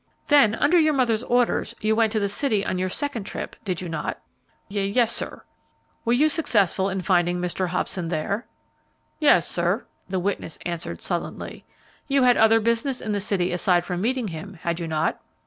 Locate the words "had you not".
14.63-15.21